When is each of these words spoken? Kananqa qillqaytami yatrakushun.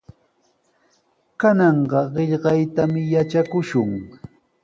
Kananqa 1.39 2.01
qillqaytami 2.13 3.01
yatrakushun. 3.13 3.91